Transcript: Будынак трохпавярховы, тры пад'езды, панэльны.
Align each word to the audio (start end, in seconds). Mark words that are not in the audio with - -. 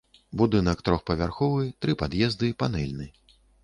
Будынак 0.41 0.81
трохпавярховы, 0.87 1.69
тры 1.87 1.99
пад'езды, 2.03 2.53
панэльны. 2.65 3.07